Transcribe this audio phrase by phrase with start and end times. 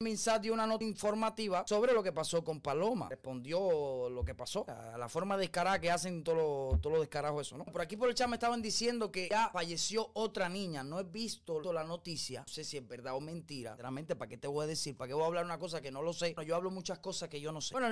[0.00, 3.08] Minsat dio una nota informativa sobre lo que pasó con Paloma.
[3.10, 7.44] Respondió lo que pasó, a la forma descarada que hacen todos los todo lo descarados
[7.44, 7.64] eso, ¿no?
[7.64, 10.84] Por aquí por el chat me estaban diciendo que ya falleció otra niña.
[10.84, 12.42] No he visto la noticia.
[12.42, 13.74] No sé si es verdad o mentira.
[13.74, 14.96] Realmente, ¿para qué te voy a decir?
[14.96, 16.36] ¿Para qué voy a hablar una cosa que no lo sé?
[16.46, 17.74] yo hablo muchas cosas que yo no sé.
[17.74, 17.88] Bueno,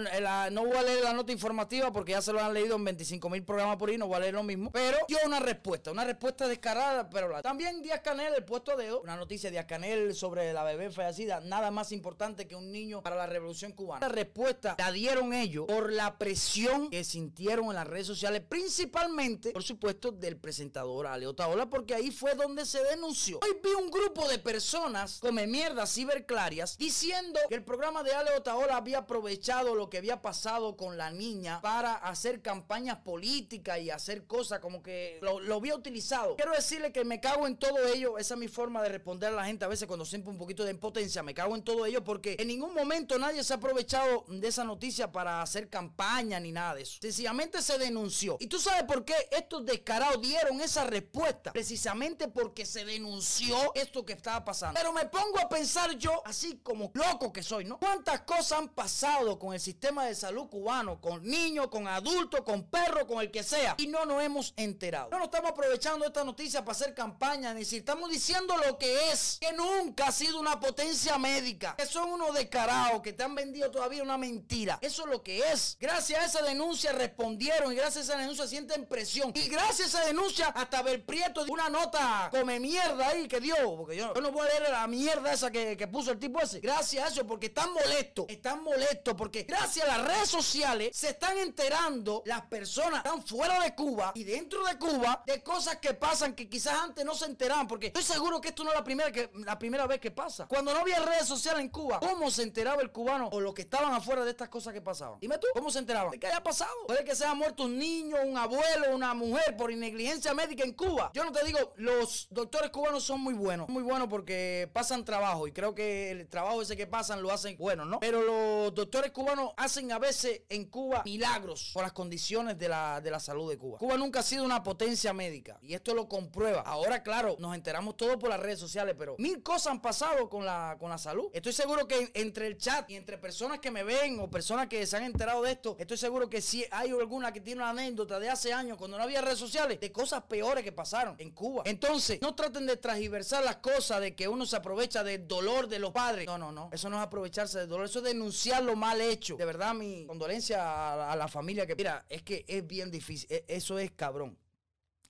[0.53, 3.29] no voy a leer la nota informativa porque ya se lo han leído en 25
[3.31, 3.99] mil programas por ahí.
[3.99, 4.71] No voy a leer lo mismo.
[4.71, 9.17] Pero yo una respuesta, una respuesta descarada, pero también Díaz Canel, el puesto dedo, una
[9.17, 13.17] noticia de Díaz Canel sobre la bebé fallecida, nada más importante que un niño para
[13.17, 14.07] la revolución cubana.
[14.07, 19.51] La respuesta la dieron ellos por la presión que sintieron en las redes sociales, principalmente,
[19.51, 23.41] por supuesto, del presentador Aleo Taola, porque ahí fue donde se denunció.
[23.43, 28.43] Hoy vi un grupo de personas come mierdas ciberclarias diciendo que el programa de Aleo
[28.43, 33.91] Taola había aprovechado lo que había pasado con la niña para hacer campañas políticas y
[33.91, 36.37] hacer cosas como que lo, lo había utilizado.
[36.37, 38.19] Quiero decirle que me cago en todo ello.
[38.19, 40.65] Esa es mi forma de responder a la gente a veces cuando siento un poquito
[40.65, 41.23] de impotencia.
[41.23, 44.65] Me cago en todo ello porque en ningún momento nadie se ha aprovechado de esa
[44.65, 46.99] noticia para hacer campaña ni nada de eso.
[47.01, 48.37] Sencillamente se denunció.
[48.41, 51.53] ¿Y tú sabes por qué estos descarados dieron esa respuesta?
[51.53, 54.79] Precisamente porque se denunció esto que estaba pasando.
[54.79, 57.79] Pero me pongo a pensar yo, así como loco que soy, ¿no?
[57.79, 61.01] ¿Cuántas cosas han pasado con el sistema de salud cubano?
[61.01, 63.75] Con niños, con adultos, con perros, con el que sea.
[63.79, 65.11] Y no nos hemos enterado.
[65.11, 69.11] No nos estamos aprovechando esta noticia para hacer campaña, ni si estamos diciendo lo que
[69.11, 73.35] es, que nunca ha sido una potencia médica, que son unos descarados, que te han
[73.35, 74.79] vendido todavía una mentira.
[74.81, 75.77] Eso es lo que es.
[75.81, 79.33] Gracias a esa denuncia respondieron y gracias a esa denuncia sienten presión.
[79.35, 83.77] Y gracias a esa denuncia hasta ver Prieto una nota come mierda ahí que dio,
[83.77, 86.61] porque yo, no voy a leer la mierda esa que, que puso el tipo ese.
[86.61, 91.11] Gracias a eso, porque están molestos, están molestos, porque gracias a las redes sociales se
[91.11, 95.77] están enterando las personas que están fuera de Cuba y dentro de Cuba de cosas
[95.77, 98.77] que pasan que quizás antes no se enteraban, porque estoy seguro que esto no es
[98.77, 100.47] la primera, que, la primera vez que pasa.
[100.47, 103.93] Cuando no había redes sociales Cuba, ¿cómo se enteraba el cubano o los que estaban
[103.93, 105.19] afuera de estas cosas que pasaban?
[105.21, 106.11] Dime tú, ¿cómo se enteraban?
[106.11, 106.71] ¿De qué haya pasado?
[106.87, 110.73] Puede que se haya muerto un niño, un abuelo, una mujer por negligencia médica en
[110.73, 111.11] Cuba.
[111.15, 115.47] Yo no te digo, los doctores cubanos son muy buenos, muy buenos porque pasan trabajo
[115.47, 118.01] y creo que el trabajo ese que pasan lo hacen bueno, ¿no?
[118.01, 123.01] Pero los doctores cubanos hacen a veces en Cuba milagros por las condiciones de la,
[123.01, 123.79] de la salud de Cuba.
[123.79, 126.63] Cuba nunca ha sido una potencia médica y esto lo comprueba.
[126.63, 130.45] Ahora, claro, nos enteramos todos por las redes sociales, pero mil cosas han pasado con
[130.45, 131.31] la, con la salud.
[131.33, 134.87] Estoy seguro que entre el chat y entre personas que me ven o personas que
[134.87, 138.21] se han enterado de esto, estoy seguro que si hay alguna que tiene una anécdota
[138.21, 141.63] de hace años cuando no había redes sociales de cosas peores que pasaron en Cuba.
[141.67, 145.79] Entonces, no traten de transgiversar las cosas de que uno se aprovecha del dolor de
[145.79, 146.27] los padres.
[146.27, 146.69] No, no, no.
[146.73, 149.37] Eso no es aprovecharse del dolor, eso es denunciar lo mal hecho.
[149.37, 153.27] De verdad, mi condolencia a, la familia que, mira, es que es bien difícil.
[153.31, 154.39] E, eso es cabrón.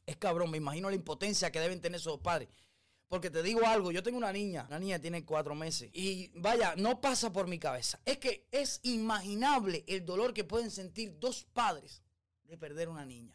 [0.06, 0.50] Es cabrón.
[0.50, 2.48] Me imagino la impotencia que deben tener esos padres.
[3.08, 5.90] Porque te digo algo, yo tengo una niña, la niña tiene cuatro meses.
[5.92, 8.00] Y vaya, no pasa por mi cabeza.
[8.04, 12.02] Es que es imaginable el dolor que pueden sentir dos padres
[12.44, 13.34] de perder una niña.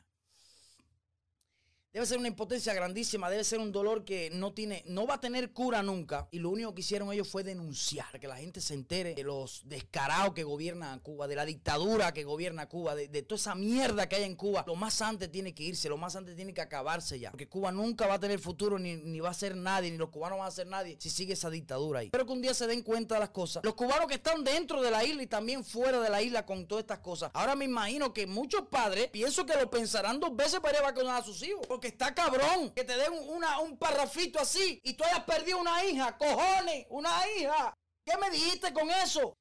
[1.93, 5.19] Debe ser una impotencia grandísima, debe ser un dolor que no tiene, no va a
[5.19, 6.29] tener cura nunca.
[6.31, 9.63] Y lo único que hicieron ellos fue denunciar, que la gente se entere de los
[9.65, 14.15] descarados que gobiernan Cuba, de la dictadura que gobierna Cuba, de, toda esa mierda que
[14.15, 14.63] hay en Cuba.
[14.67, 17.29] Lo más antes tiene que irse, lo más antes tiene que acabarse ya.
[17.31, 20.11] Porque Cuba nunca va a tener futuro, ni, ni va a ser nadie, ni los
[20.11, 22.09] cubanos van a ser nadie si sigue esa dictadura ahí.
[22.09, 23.65] Pero que un día se den cuenta de las cosas.
[23.65, 26.67] Los cubanos que están dentro de la isla y también fuera de la isla con
[26.67, 27.31] todas estas cosas.
[27.33, 30.87] Ahora me imagino que muchos padres pienso que lo pensarán dos veces para ir a
[30.87, 31.67] vacunar a sus hijos.
[31.81, 35.83] Porque está cabrón que te den una, un parrafito así y tú hayas perdido una
[35.83, 37.73] hija, cojones, una hija.
[38.05, 39.35] ¿Qué me dijiste con eso?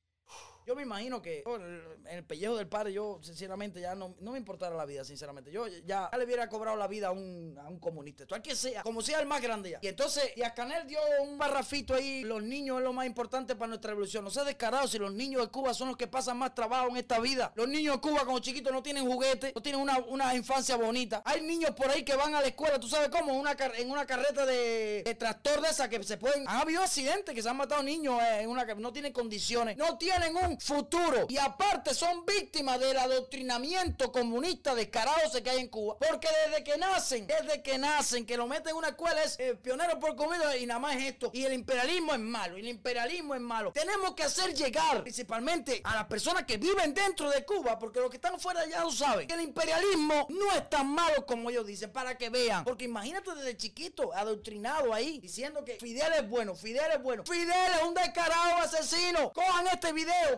[0.71, 4.39] Yo me imagino que en el pellejo del padre, yo sinceramente ya no, no me
[4.39, 5.51] importara la vida, sinceramente.
[5.51, 8.23] Yo ya, le hubiera cobrado la vida a un, a un comunista.
[8.23, 9.81] Esto, que sea, como sea el más grande ya.
[9.83, 12.23] Y entonces, y a Canel dio un barrafito ahí.
[12.23, 14.23] Los niños es lo más importante para nuestra revolución.
[14.23, 16.99] No sea descarado si los niños de Cuba son los que pasan más trabajo en
[16.99, 17.51] esta vida.
[17.57, 21.21] Los niños de Cuba, como chiquitos, no tienen juguetes, no tienen una, una infancia bonita.
[21.25, 23.37] Hay niños por ahí que van a la escuela, ¿tú sabes cómo?
[23.37, 26.49] Una, en una carreta de, tractor de esa que se pueden.
[26.49, 29.77] Han habido accidentes que se han matado niños eh, en una no tienen condiciones.
[29.77, 31.27] No tienen un futuro.
[31.29, 35.97] Y aparte son víctimas del adoctrinamiento comunista descarado que hay en Cuba.
[35.99, 39.55] Porque desde que nacen, desde que nacen, que lo meten en una escuela es eh,
[39.55, 41.31] pionero por comida y nada más es esto.
[41.33, 42.59] Y el imperialismo es malo.
[42.59, 43.73] Y el imperialismo es malo.
[43.73, 47.79] Tenemos que hacer llegar principalmente a las personas que viven dentro de Cuba.
[47.79, 49.27] Porque los que están fuera ya lo saben.
[49.27, 51.91] Que el imperialismo no es tan malo como ellos dicen.
[51.91, 52.65] Para que vean.
[52.65, 55.19] Porque imagínate desde chiquito adoctrinado ahí.
[55.21, 56.55] Diciendo que Fidel es bueno.
[56.55, 57.25] Fidel es bueno.
[57.25, 59.33] Fidel es un descarado asesino.
[59.33, 60.37] Cojan este video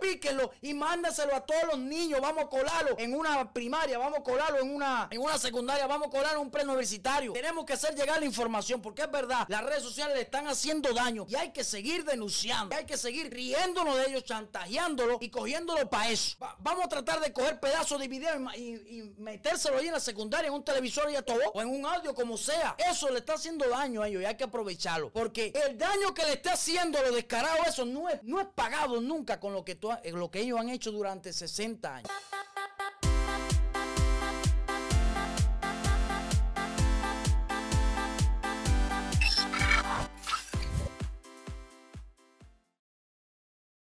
[0.61, 2.21] Y mándaselo a todos los niños.
[2.21, 6.09] Vamos a colarlo en una primaria, vamos a colarlo en una, en una secundaria, vamos
[6.09, 7.33] a colarlo en un preuniversitario.
[7.33, 10.93] Tenemos que hacer llegar la información porque es verdad, las redes sociales le están haciendo
[10.93, 15.89] daño y hay que seguir denunciando, hay que seguir riéndonos de ellos, chantajeándolo y cogiéndolo
[15.89, 16.37] para eso.
[16.59, 20.55] vamos a tratar de coger pedazos de video y, metérselo ahí en la secundaria, en
[20.55, 22.77] un televisor y a todo, o en un audio, como sea.
[22.79, 25.11] Eso le está haciendo daño a ellos y hay que aprovecharlo.
[25.13, 29.01] Porque el daño que le está haciendo lo descarado, eso no es, no es pagado
[29.01, 32.11] nunca con lo que, lo que ellos han hecho durante 60 años.